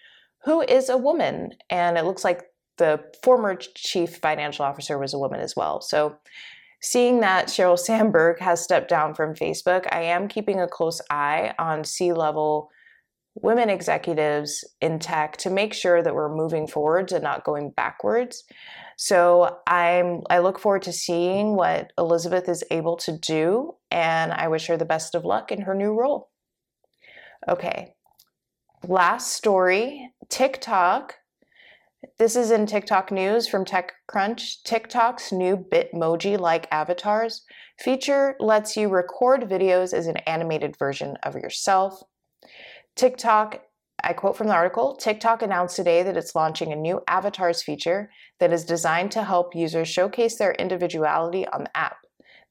who 0.44 0.62
is 0.62 0.88
a 0.88 0.96
woman. 0.96 1.52
And 1.70 1.96
it 1.98 2.04
looks 2.04 2.24
like 2.24 2.42
the 2.78 3.02
former 3.22 3.54
chief 3.56 4.16
financial 4.16 4.64
officer 4.64 4.98
was 4.98 5.14
a 5.14 5.18
woman 5.18 5.40
as 5.40 5.54
well. 5.56 5.80
So 5.80 6.16
seeing 6.80 7.20
that 7.20 7.48
Sheryl 7.48 7.78
Sandberg 7.78 8.40
has 8.40 8.62
stepped 8.62 8.88
down 8.88 9.14
from 9.14 9.34
Facebook, 9.34 9.86
I 9.92 10.02
am 10.02 10.28
keeping 10.28 10.60
a 10.60 10.68
close 10.68 11.00
eye 11.10 11.54
on 11.58 11.84
C 11.84 12.12
level 12.12 12.70
women 13.42 13.70
executives 13.70 14.64
in 14.80 14.98
tech 14.98 15.36
to 15.38 15.50
make 15.50 15.74
sure 15.74 16.02
that 16.02 16.14
we're 16.14 16.34
moving 16.34 16.66
forwards 16.66 17.12
and 17.12 17.22
not 17.22 17.44
going 17.44 17.70
backwards. 17.70 18.44
So 18.96 19.58
I'm 19.66 20.22
I 20.28 20.38
look 20.38 20.58
forward 20.58 20.82
to 20.82 20.92
seeing 20.92 21.54
what 21.54 21.92
Elizabeth 21.96 22.48
is 22.48 22.64
able 22.70 22.96
to 22.98 23.16
do 23.16 23.74
and 23.90 24.32
I 24.32 24.48
wish 24.48 24.66
her 24.66 24.76
the 24.76 24.84
best 24.84 25.14
of 25.14 25.24
luck 25.24 25.52
in 25.52 25.62
her 25.62 25.74
new 25.74 25.92
role. 25.92 26.30
Okay. 27.48 27.94
Last 28.86 29.32
story, 29.32 30.12
TikTok. 30.28 31.14
This 32.18 32.36
is 32.36 32.50
in 32.50 32.66
TikTok 32.66 33.10
news 33.10 33.48
from 33.48 33.64
TechCrunch. 33.64 34.62
TikTok's 34.64 35.32
new 35.32 35.56
Bitmoji 35.56 36.38
like 36.38 36.68
avatars 36.70 37.44
feature 37.80 38.36
lets 38.40 38.76
you 38.76 38.88
record 38.88 39.42
videos 39.42 39.92
as 39.92 40.06
an 40.06 40.16
animated 40.18 40.76
version 40.76 41.16
of 41.22 41.34
yourself. 41.34 42.02
TikTok 42.98 43.60
I 44.02 44.12
quote 44.12 44.36
from 44.36 44.48
the 44.48 44.54
article 44.54 44.96
TikTok 44.96 45.42
announced 45.42 45.76
today 45.76 46.02
that 46.02 46.16
it's 46.16 46.34
launching 46.34 46.72
a 46.72 46.76
new 46.76 47.00
avatars 47.06 47.62
feature 47.62 48.10
that 48.40 48.52
is 48.52 48.64
designed 48.64 49.12
to 49.12 49.22
help 49.22 49.54
users 49.54 49.86
showcase 49.86 50.36
their 50.36 50.52
individuality 50.52 51.46
on 51.46 51.64
the 51.64 51.76
app. 51.76 51.98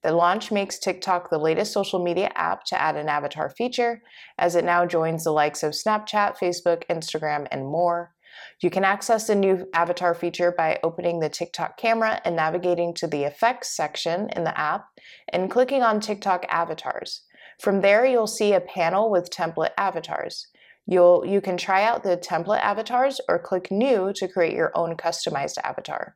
The 0.03 0.13
launch 0.13 0.51
makes 0.51 0.79
TikTok 0.79 1.29
the 1.29 1.37
latest 1.37 1.73
social 1.73 2.01
media 2.01 2.31
app 2.35 2.63
to 2.65 2.81
add 2.81 2.95
an 2.95 3.09
avatar 3.09 3.49
feature, 3.49 4.01
as 4.37 4.55
it 4.55 4.63
now 4.63 4.85
joins 4.85 5.25
the 5.25 5.31
likes 5.31 5.63
of 5.63 5.73
Snapchat, 5.73 6.37
Facebook, 6.37 6.83
Instagram, 6.89 7.47
and 7.51 7.65
more. 7.65 8.13
You 8.61 8.69
can 8.69 8.85
access 8.85 9.27
the 9.27 9.35
new 9.35 9.67
avatar 9.73 10.13
feature 10.13 10.53
by 10.57 10.79
opening 10.81 11.19
the 11.19 11.29
TikTok 11.29 11.77
camera 11.77 12.21
and 12.23 12.37
navigating 12.37 12.93
to 12.95 13.07
the 13.07 13.23
effects 13.23 13.75
section 13.75 14.29
in 14.35 14.45
the 14.45 14.57
app 14.57 14.85
and 15.33 15.51
clicking 15.51 15.83
on 15.83 15.99
TikTok 15.99 16.45
avatars. 16.49 17.23
From 17.59 17.81
there, 17.81 18.05
you'll 18.05 18.27
see 18.27 18.53
a 18.53 18.61
panel 18.61 19.09
with 19.09 19.31
template 19.31 19.71
avatars. 19.77 20.47
You'll, 20.85 21.25
you 21.25 21.41
can 21.41 21.57
try 21.57 21.83
out 21.83 22.03
the 22.03 22.17
template 22.17 22.61
avatars 22.61 23.19
or 23.27 23.39
click 23.39 23.71
New 23.71 24.13
to 24.13 24.27
create 24.27 24.53
your 24.53 24.71
own 24.75 24.95
customized 24.95 25.57
avatar. 25.63 26.15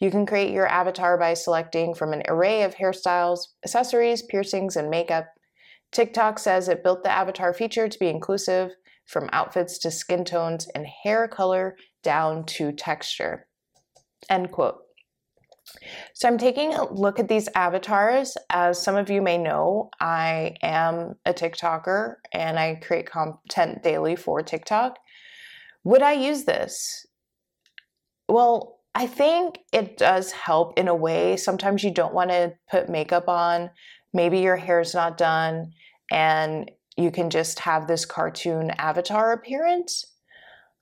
You 0.00 0.10
can 0.10 0.26
create 0.26 0.52
your 0.52 0.66
avatar 0.66 1.16
by 1.18 1.34
selecting 1.34 1.94
from 1.94 2.12
an 2.12 2.22
array 2.26 2.62
of 2.62 2.74
hairstyles, 2.74 3.48
accessories, 3.64 4.22
piercings, 4.22 4.76
and 4.76 4.90
makeup. 4.90 5.26
TikTok 5.92 6.38
says 6.38 6.68
it 6.68 6.82
built 6.82 7.02
the 7.02 7.10
avatar 7.10 7.52
feature 7.52 7.88
to 7.88 7.98
be 7.98 8.08
inclusive, 8.08 8.72
from 9.06 9.28
outfits 9.32 9.78
to 9.78 9.90
skin 9.90 10.24
tones 10.24 10.68
and 10.74 10.86
hair 10.86 11.26
color 11.26 11.76
down 12.02 12.44
to 12.44 12.72
texture. 12.72 13.46
End 14.28 14.52
quote. 14.52 14.82
So 16.14 16.28
I'm 16.28 16.38
taking 16.38 16.74
a 16.74 16.92
look 16.92 17.18
at 17.18 17.28
these 17.28 17.48
avatars. 17.54 18.36
As 18.50 18.82
some 18.82 18.96
of 18.96 19.10
you 19.10 19.22
may 19.22 19.38
know, 19.38 19.90
I 20.00 20.56
am 20.62 21.14
a 21.24 21.32
TikToker 21.32 22.14
and 22.32 22.58
I 22.58 22.76
create 22.76 23.10
content 23.10 23.82
daily 23.82 24.16
for 24.16 24.42
TikTok. 24.42 24.98
Would 25.84 26.02
I 26.02 26.12
use 26.12 26.44
this? 26.44 27.06
Well, 28.28 28.80
I 28.94 29.06
think 29.06 29.58
it 29.72 29.96
does 29.96 30.32
help 30.32 30.78
in 30.78 30.88
a 30.88 30.94
way. 30.94 31.36
Sometimes 31.36 31.84
you 31.84 31.92
don't 31.92 32.14
want 32.14 32.30
to 32.30 32.54
put 32.70 32.88
makeup 32.88 33.28
on. 33.28 33.70
Maybe 34.12 34.40
your 34.40 34.56
hair's 34.56 34.94
not 34.94 35.16
done 35.16 35.72
and 36.10 36.70
you 36.96 37.10
can 37.10 37.30
just 37.30 37.60
have 37.60 37.86
this 37.86 38.04
cartoon 38.04 38.70
avatar 38.70 39.32
appearance. 39.32 40.04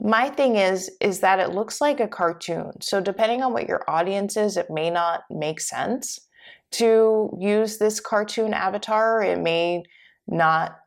My 0.00 0.31
thing 0.31 0.57
is 0.57 0.90
is 1.00 1.21
that 1.21 1.40
it 1.40 1.50
looks 1.50 1.81
like 1.81 2.00
a 2.00 2.09
cartoon. 2.09 2.81
So 2.81 3.00
depending 3.00 3.43
on 3.43 3.52
what 3.52 3.69
your 3.69 3.83
audience 3.88 4.37
is, 4.37 4.57
it 4.57 4.71
may 4.71 4.90
not 4.90 5.23
make 5.31 5.61
sense 5.61 6.21
to 6.73 7.37
use 7.38 7.78
this 7.78 7.99
cartoon 7.99 8.55
avatar. 8.55 9.23
It 9.23 9.40
may 9.40 9.85
not 10.26 10.78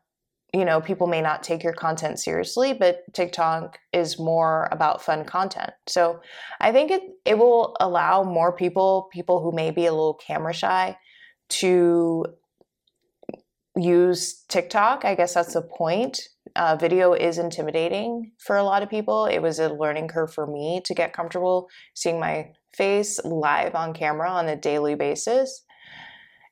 you 0.54 0.66
know, 0.66 0.82
people 0.82 1.06
may 1.06 1.22
not 1.22 1.42
take 1.42 1.62
your 1.62 1.72
content 1.72 2.18
seriously, 2.18 2.74
but 2.74 3.02
TikTok 3.14 3.78
is 3.92 4.18
more 4.18 4.68
about 4.70 5.00
fun 5.00 5.24
content. 5.24 5.70
So 5.86 6.20
I 6.60 6.72
think 6.72 6.90
it, 6.90 7.02
it 7.24 7.38
will 7.38 7.74
allow 7.80 8.22
more 8.22 8.52
people, 8.52 9.08
people 9.12 9.40
who 9.40 9.50
may 9.52 9.70
be 9.70 9.86
a 9.86 9.92
little 9.92 10.14
camera 10.14 10.52
shy, 10.52 10.98
to 11.48 12.26
use 13.76 14.44
TikTok. 14.48 15.06
I 15.06 15.14
guess 15.14 15.34
that's 15.34 15.54
the 15.54 15.62
point. 15.62 16.20
Uh, 16.54 16.76
video 16.76 17.12
is 17.14 17.38
intimidating 17.38 18.32
for 18.44 18.56
a 18.56 18.64
lot 18.64 18.82
of 18.82 18.90
people. 18.90 19.26
It 19.26 19.40
was 19.40 19.58
a 19.58 19.72
learning 19.72 20.08
curve 20.08 20.32
for 20.32 20.46
me 20.46 20.82
to 20.84 20.94
get 20.94 21.12
comfortable 21.12 21.68
seeing 21.94 22.20
my 22.20 22.50
face 22.76 23.18
live 23.24 23.74
on 23.74 23.94
camera 23.94 24.30
on 24.30 24.48
a 24.48 24.56
daily 24.56 24.94
basis. 24.94 25.64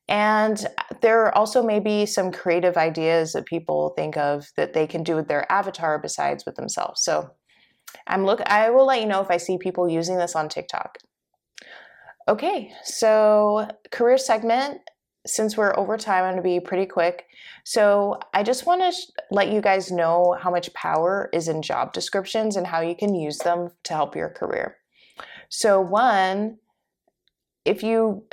And 0.09 0.66
there 1.02 1.25
are 1.25 1.35
also 1.35 1.62
may 1.62 1.78
be 1.78 2.04
some 2.04 2.33
creative 2.33 2.76
ideas 2.76 3.33
that 3.33 3.47
people 3.47 3.92
think 3.97 4.16
of 4.16 4.47
that 4.57 4.73
they 4.73 4.87
can 4.87 5.04
do 5.04 5.14
with 5.14 5.28
their 5.28 5.50
avatar 5.50 6.00
besides 6.00 6.45
with 6.45 6.57
themselves. 6.57 7.04
So 7.04 7.30
I'm 8.07 8.25
look 8.25 8.40
I 8.47 8.71
will 8.71 8.87
let 8.87 9.00
you 9.00 9.07
know 9.07 9.21
if 9.21 9.30
I 9.30 9.37
see 9.37 9.59
people 9.59 9.88
using 9.88 10.16
this 10.16 10.35
on 10.35 10.49
TikTok. 10.49 10.99
Okay, 12.28 12.73
so 12.85 13.69
career 13.90 14.19
segment 14.19 14.80
since 15.27 15.57
we're 15.57 15.77
over 15.79 15.97
time, 15.97 16.25
I'm 16.25 16.33
going 16.33 16.37
to 16.37 16.43
be 16.43 16.61
pretty 16.61 16.87
quick. 16.87 17.27
So, 17.65 18.19
I 18.33 18.43
just 18.43 18.67
want 18.67 18.81
to 18.83 18.93
sh- 18.93 19.11
let 19.31 19.53
you 19.53 19.61
guys 19.61 19.91
know 19.91 20.37
how 20.41 20.50
much 20.50 20.73
power 20.75 21.29
is 21.33 21.49
in 21.49 21.62
job 21.62 21.93
descriptions 21.93 22.57
and 22.57 22.67
how 22.67 22.81
you 22.81 22.95
can 22.95 23.15
use 23.15 23.39
them 23.39 23.71
to 23.85 23.95
help 23.95 24.17
your 24.17 24.31
career. 24.31 24.77
So, 25.49 25.81
one, 25.81 26.59
if 27.65 27.83
you 27.83 28.25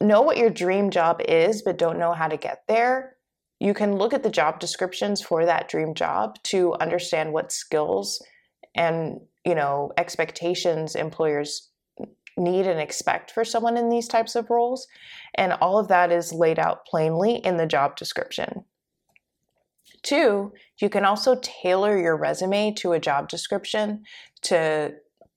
know 0.00 0.22
what 0.22 0.36
your 0.36 0.50
dream 0.50 0.90
job 0.90 1.20
is 1.26 1.62
but 1.62 1.78
don't 1.78 1.98
know 1.98 2.12
how 2.12 2.28
to 2.28 2.36
get 2.36 2.62
there, 2.68 3.16
you 3.58 3.74
can 3.74 3.96
look 3.96 4.12
at 4.12 4.22
the 4.22 4.30
job 4.30 4.60
descriptions 4.60 5.22
for 5.22 5.46
that 5.46 5.68
dream 5.68 5.94
job 5.94 6.38
to 6.44 6.74
understand 6.74 7.32
what 7.32 7.52
skills 7.52 8.22
and, 8.74 9.20
you 9.44 9.54
know, 9.54 9.92
expectations 9.96 10.94
employers 10.94 11.70
need 12.36 12.66
and 12.66 12.80
expect 12.80 13.30
for 13.30 13.44
someone 13.44 13.76
in 13.76 13.88
these 13.88 14.08
types 14.08 14.34
of 14.34 14.50
roles. 14.50 14.86
And 15.34 15.52
all 15.54 15.78
of 15.78 15.88
that 15.88 16.12
is 16.12 16.32
laid 16.32 16.58
out 16.58 16.86
plainly 16.86 17.36
in 17.36 17.56
the 17.56 17.66
job 17.66 17.96
description. 17.96 18.64
Two, 20.02 20.52
you 20.78 20.88
can 20.88 21.04
also 21.04 21.38
tailor 21.42 21.98
your 21.98 22.16
resume 22.16 22.72
to 22.74 22.92
a 22.92 23.00
job 23.00 23.28
description 23.28 24.04
to 24.42 24.94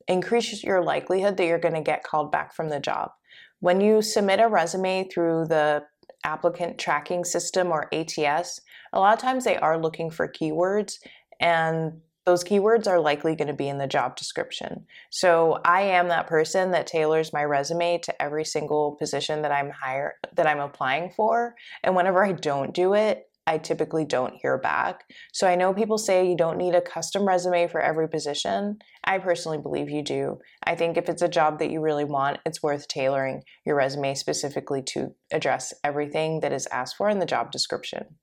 increase 0.07 0.63
your 0.63 0.83
likelihood 0.83 1.37
that 1.37 1.45
you're 1.45 1.59
going 1.59 1.75
to 1.75 1.81
get 1.81 2.03
called 2.03 2.31
back 2.31 2.53
from 2.53 2.69
the 2.69 2.79
job. 2.79 3.11
When 3.59 3.81
you 3.81 4.01
submit 4.01 4.39
a 4.39 4.47
resume 4.47 5.07
through 5.09 5.47
the 5.47 5.83
applicant 6.23 6.77
tracking 6.77 7.23
system 7.23 7.71
or 7.71 7.93
ATS, 7.93 8.61
a 8.93 8.99
lot 8.99 9.13
of 9.13 9.19
times 9.19 9.43
they 9.43 9.57
are 9.57 9.81
looking 9.81 10.09
for 10.09 10.27
keywords 10.27 10.95
and 11.39 12.01
those 12.29 12.43
keywords 12.43 12.85
are 12.85 12.99
likely 12.99 13.35
going 13.35 13.47
to 13.47 13.55
be 13.55 13.67
in 13.67 13.79
the 13.79 13.87
job 13.87 14.15
description. 14.15 14.85
So 15.09 15.59
I 15.65 15.81
am 15.81 16.09
that 16.09 16.27
person 16.27 16.69
that 16.71 16.85
tailors 16.85 17.33
my 17.33 17.43
resume 17.43 17.97
to 18.03 18.21
every 18.21 18.45
single 18.45 18.97
position 18.99 19.41
that 19.41 19.51
I'm 19.51 19.71
hire 19.71 20.13
that 20.35 20.45
I'm 20.45 20.59
applying 20.59 21.09
for. 21.09 21.55
And 21.83 21.95
whenever 21.95 22.23
I 22.23 22.33
don't 22.33 22.71
do 22.71 22.93
it, 22.93 23.23
I 23.47 23.57
typically 23.57 24.05
don't 24.05 24.35
hear 24.39 24.59
back. 24.59 25.05
So 25.33 25.47
I 25.47 25.55
know 25.55 25.73
people 25.73 25.97
say 25.97 26.29
you 26.29 26.37
don't 26.37 26.59
need 26.59 26.75
a 26.75 26.81
custom 26.81 27.27
resume 27.27 27.67
for 27.67 27.81
every 27.81 28.07
position. 28.07 28.77
I 29.03 29.17
personally 29.17 29.57
believe 29.57 29.89
you 29.89 30.03
do. 30.03 30.37
I 30.63 30.75
think 30.75 30.97
if 30.97 31.09
it's 31.09 31.23
a 31.23 31.27
job 31.27 31.57
that 31.57 31.71
you 31.71 31.81
really 31.81 32.05
want, 32.05 32.41
it's 32.45 32.61
worth 32.61 32.87
tailoring 32.87 33.41
your 33.65 33.75
resume 33.75 34.13
specifically 34.13 34.83
to 34.93 35.15
address 35.31 35.73
everything 35.83 36.41
that 36.41 36.53
is 36.53 36.67
asked 36.67 36.95
for 36.95 37.09
in 37.09 37.17
the 37.17 37.25
job 37.25 37.51
description. 37.51 38.17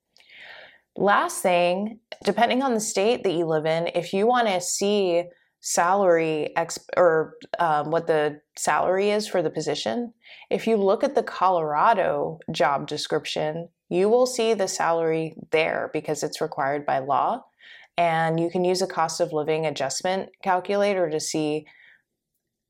Last 0.96 1.42
thing, 1.42 2.00
depending 2.24 2.62
on 2.62 2.74
the 2.74 2.80
state 2.80 3.22
that 3.24 3.32
you 3.32 3.44
live 3.44 3.66
in, 3.66 3.88
if 3.94 4.12
you 4.12 4.26
want 4.26 4.48
to 4.48 4.60
see 4.60 5.24
salary 5.60 6.52
exp- 6.56 6.86
or 6.96 7.34
um, 7.58 7.90
what 7.90 8.06
the 8.06 8.40
salary 8.56 9.10
is 9.10 9.26
for 9.26 9.42
the 9.42 9.50
position, 9.50 10.14
if 10.50 10.66
you 10.66 10.76
look 10.76 11.04
at 11.04 11.14
the 11.14 11.22
Colorado 11.22 12.38
job 12.50 12.86
description, 12.86 13.68
you 13.88 14.08
will 14.08 14.26
see 14.26 14.54
the 14.54 14.68
salary 14.68 15.34
there 15.50 15.90
because 15.92 16.22
it's 16.22 16.40
required 16.40 16.86
by 16.86 16.98
law. 16.98 17.44
And 17.98 18.38
you 18.38 18.50
can 18.50 18.64
use 18.64 18.82
a 18.82 18.86
cost 18.86 19.20
of 19.20 19.32
living 19.32 19.66
adjustment 19.66 20.30
calculator 20.42 21.10
to 21.10 21.20
see 21.20 21.66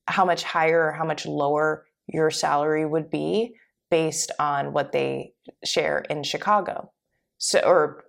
how 0.08 0.24
much 0.24 0.42
higher 0.42 0.86
or 0.86 0.92
how 0.92 1.04
much 1.04 1.26
lower 1.26 1.86
your 2.06 2.30
salary 2.30 2.86
would 2.86 3.10
be 3.10 3.54
based 3.90 4.30
on 4.38 4.72
what 4.72 4.92
they 4.92 5.32
share 5.64 5.98
in 6.10 6.22
Chicago. 6.22 6.92
So, 7.38 7.60
or 7.60 8.04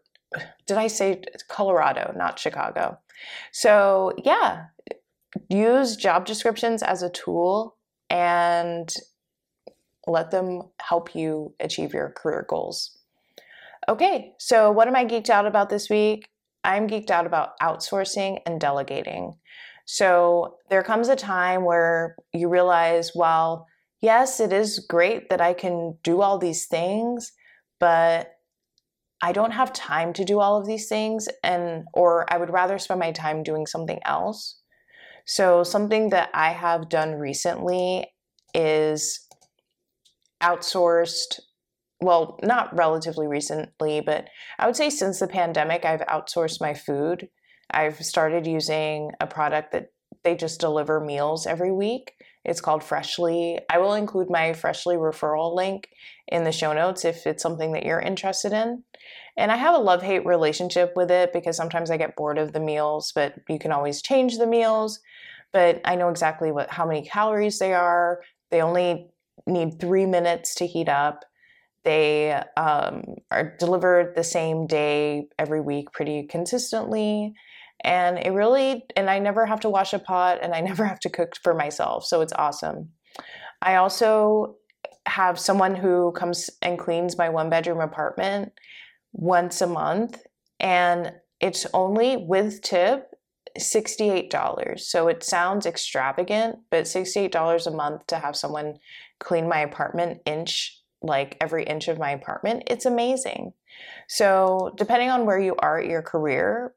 did 0.66 0.78
I 0.78 0.88
say 0.88 1.24
Colorado, 1.48 2.14
not 2.16 2.40
Chicago? 2.40 3.00
So, 3.52 4.14
yeah, 4.24 4.66
use 5.50 5.96
job 5.96 6.26
descriptions 6.26 6.84
as 6.84 7.02
a 7.02 7.10
tool 7.10 7.76
and 8.10 8.94
let 10.06 10.32
them 10.32 10.64
help 10.80 11.16
you 11.16 11.54
achieve 11.60 11.94
your 11.94 12.10
career 12.10 12.46
goals. 12.48 12.98
Okay, 13.90 14.34
so 14.38 14.72
what 14.72 14.88
am 14.88 14.96
I 14.96 15.06
geeked 15.06 15.30
out 15.30 15.46
about 15.46 15.70
this 15.70 15.90
week? 15.90 16.30
I'm 16.64 16.88
geeked 16.88 17.12
out 17.12 17.26
about 17.26 17.58
outsourcing 17.62 18.40
and 18.46 18.60
delegating. 18.60 19.36
So 19.86 20.58
there 20.70 20.84
comes 20.84 21.08
a 21.08 21.16
time 21.16 21.64
where 21.64 22.16
you 22.34 22.50
realize, 22.50 23.12
well, 23.16 23.68
yes, 24.02 24.40
it 24.40 24.52
is 24.52 24.80
great 24.80 25.30
that 25.30 25.40
I 25.40 25.54
can 25.54 25.98
do 26.04 26.22
all 26.22 26.38
these 26.38 26.66
things, 26.66 27.32
but 27.80 28.37
I 29.22 29.32
don't 29.32 29.52
have 29.52 29.74
time 29.74 30.14
to 30.14 30.26
do 30.26 30.40
all 30.40 30.58
of 30.58 30.68
these 30.68 30.88
things 30.88 31.28
and 31.44 31.86
or 31.94 32.32
I 32.32 32.38
would 32.38 32.52
rather 32.52 32.78
spend 32.78 33.00
my 33.00 33.12
time 33.12 33.44
doing 33.44 33.66
something 33.66 34.00
else. 34.06 34.60
So 35.26 35.64
something 35.64 36.10
that 36.10 36.30
I 36.34 36.52
have 36.52 36.90
done 36.90 37.16
recently 37.16 38.14
is 38.54 39.28
outsourced 40.42 41.40
well, 42.00 42.40
not 42.44 42.76
relatively 42.76 43.28
recently, 43.28 44.02
but 44.02 44.28
I 44.60 44.68
would 44.68 44.76
say 44.76 44.90
since 44.90 45.20
the 45.20 45.28
pandemic, 45.28 45.84
I've 45.84 46.02
outsourced 46.02 46.62
my 46.62 46.74
food. 46.74 47.30
I've 47.72 48.04
started 48.06 48.46
using 48.46 49.12
a 49.20 49.28
product 49.28 49.72
that 49.72 49.88
they 50.24 50.36
just 50.36 50.60
deliver 50.60 51.00
meals 51.00 51.48
every 51.48 51.72
week. 51.72 52.14
It's 52.48 52.62
called 52.62 52.84
Freshly. 52.84 53.60
I 53.70 53.78
will 53.78 53.94
include 53.94 54.30
my 54.30 54.54
Freshly 54.54 54.96
referral 54.96 55.56
link 55.56 55.90
in 56.28 56.44
the 56.44 56.52
show 56.52 56.74
notes 56.74 57.06
if 57.06 57.28
it's 57.28 57.44
something 57.44 57.74
that 57.74 57.86
you're 57.86 58.00
interested 58.00 58.54
in. 58.54 58.84
And 59.38 59.52
I 59.52 59.58
have 59.58 59.76
a 59.76 59.80
love 59.80 60.02
hate 60.02 60.26
relationship 60.26 60.94
with 60.96 61.12
it 61.12 61.34
because 61.34 61.56
sometimes 61.56 61.92
I 61.92 61.98
get 61.98 62.16
bored 62.16 62.38
of 62.38 62.54
the 62.54 62.60
meals, 62.60 63.12
but 63.14 63.36
you 63.48 63.60
can 63.60 63.72
always 63.72 64.02
change 64.02 64.38
the 64.38 64.48
meals. 64.48 65.00
But 65.54 65.82
I 65.86 65.96
know 65.96 66.10
exactly 66.10 66.52
what 66.52 66.72
how 66.72 66.88
many 66.88 67.04
calories 67.04 67.60
they 67.60 67.74
are. 67.74 68.22
They 68.50 68.62
only 68.62 69.12
need 69.46 69.80
three 69.80 70.06
minutes 70.06 70.56
to 70.56 70.66
heat 70.66 70.90
up 70.90 71.26
they 71.88 72.34
um, 72.58 73.16
are 73.32 73.56
delivered 73.58 74.14
the 74.14 74.24
same 74.26 74.68
day 74.68 75.30
every 75.40 75.62
week 75.62 75.94
pretty 75.94 76.24
consistently. 76.24 77.34
And 77.84 78.18
it 78.18 78.32
really, 78.32 78.84
and 78.96 79.10
I 79.10 79.20
never 79.20 79.46
have 79.46 79.60
to 79.62 79.70
wash 79.70 79.94
a 79.94 80.00
pot 80.00 80.40
and 80.42 80.54
I 80.54 80.62
never 80.70 80.86
have 80.86 81.00
to 81.02 81.10
cook 81.10 81.36
for 81.44 81.54
myself. 81.54 82.06
So 82.06 82.22
it's 82.22 82.34
awesome. 82.34 82.90
I 83.62 83.76
also 83.76 84.56
have 85.06 85.40
someone 85.40 85.76
who 85.76 86.12
comes 86.12 86.50
and 86.62 86.78
cleans 86.78 87.18
my 87.18 87.30
one 87.30 87.50
bedroom 87.50 87.80
apartment 87.80 88.52
once 89.14 89.62
a 89.62 89.68
month. 89.68 90.22
And 90.60 91.14
it's 91.40 91.66
only 91.74 92.18
with 92.18 92.62
tip 92.62 93.12
$68. 93.58 94.80
So 94.80 95.08
it 95.08 95.24
sounds 95.24 95.66
extravagant, 95.66 96.60
but 96.70 96.84
$68 96.86 97.68
a 97.68 97.72
month 97.72 98.08
to 98.08 98.18
have 98.18 98.36
someone 98.36 98.78
clean 99.20 99.48
my 99.48 99.60
apartment 99.60 100.22
inch 100.26 100.78
like 101.02 101.38
every 101.42 101.64
inch 101.64 101.88
of 101.88 102.00
my 102.00 102.12
apartment, 102.12 102.64
it's 102.68 102.86
amazing. 102.86 103.54
So, 104.08 104.74
depending 104.78 105.10
on 105.10 105.26
where 105.26 105.40
you 105.40 105.56
are 105.60 105.80
at 105.80 105.90
your 105.90 106.02
career, 106.02 106.74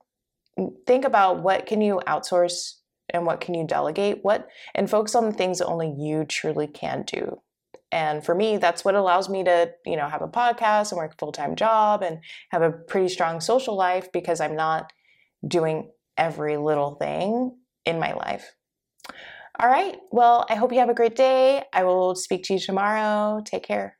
think 0.86 1.04
about 1.04 1.42
what 1.42 1.66
can 1.66 1.80
you 1.80 2.00
outsource 2.06 2.74
and 3.12 3.26
what 3.26 3.40
can 3.40 3.54
you 3.54 3.66
delegate, 3.66 4.18
what 4.22 4.48
and 4.74 4.88
focus 4.88 5.14
on 5.14 5.26
the 5.26 5.32
things 5.32 5.58
that 5.58 5.66
only 5.66 5.94
you 5.96 6.24
truly 6.24 6.66
can 6.66 7.04
do. 7.06 7.40
And 7.92 8.24
for 8.24 8.34
me, 8.34 8.56
that's 8.56 8.84
what 8.84 8.94
allows 8.94 9.28
me 9.28 9.42
to, 9.44 9.72
you 9.84 9.96
know, 9.96 10.08
have 10.08 10.22
a 10.22 10.28
podcast 10.28 10.92
and 10.92 10.98
work 10.98 11.14
a 11.14 11.16
full-time 11.18 11.56
job 11.56 12.02
and 12.02 12.20
have 12.50 12.62
a 12.62 12.70
pretty 12.70 13.08
strong 13.08 13.40
social 13.40 13.76
life 13.76 14.12
because 14.12 14.40
I'm 14.40 14.54
not 14.54 14.92
doing 15.46 15.90
every 16.16 16.56
little 16.56 16.94
thing 16.94 17.56
in 17.84 17.98
my 17.98 18.12
life. 18.12 18.54
All 19.58 19.68
right. 19.68 19.98
Well, 20.12 20.46
I 20.48 20.54
hope 20.54 20.72
you 20.72 20.78
have 20.78 20.88
a 20.88 20.94
great 20.94 21.16
day. 21.16 21.64
I 21.72 21.84
will 21.84 22.14
speak 22.14 22.44
to 22.44 22.54
you 22.54 22.60
tomorrow. 22.60 23.42
Take 23.44 23.64
care. 23.64 23.99